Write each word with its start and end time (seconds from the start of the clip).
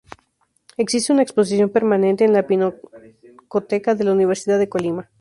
Existe 0.77 1.13
una 1.13 1.21
exposición 1.21 1.69
permanente 1.69 2.25
en 2.25 2.33
la 2.33 2.47
Pinacoteca 2.47 3.93
de 3.93 4.03
la 4.03 4.13
Universidad 4.13 4.57
de 4.57 4.67
Colima. 4.67 5.07